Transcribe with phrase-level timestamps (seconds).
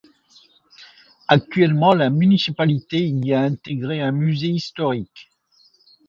[1.27, 5.29] Actuellement, la municipalité y a intégré un musée historique.